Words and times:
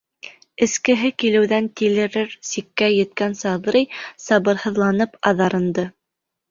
Эскеһе 0.65 1.11
килеүҙән 1.23 1.67
тилерер 1.81 2.33
сиккә 2.53 2.91
еткән 2.97 3.39
Саҙрый 3.45 3.87
сабырһыҙланып 4.27 5.19
аҙарынды: 5.33 5.89